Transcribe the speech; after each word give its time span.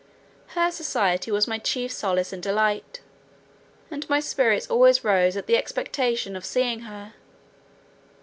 Her 0.57 0.71
society 0.71 1.29
was 1.29 1.45
my 1.47 1.59
chief 1.59 1.91
solace 1.91 2.33
and 2.33 2.41
delight; 2.41 3.01
and 3.91 4.09
my 4.09 4.19
spirits 4.19 4.65
always 4.67 5.03
rose 5.03 5.37
at 5.37 5.45
the 5.45 5.55
expectation 5.57 6.35
of 6.35 6.43
seeing 6.43 6.79
her. 6.79 7.13